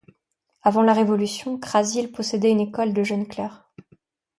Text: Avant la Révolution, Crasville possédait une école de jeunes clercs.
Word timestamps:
Avant 0.63 0.81
la 0.81 0.93
Révolution, 0.95 1.59
Crasville 1.59 2.11
possédait 2.11 2.49
une 2.49 2.61
école 2.61 2.91
de 2.91 3.03
jeunes 3.03 3.27
clercs. 3.27 3.69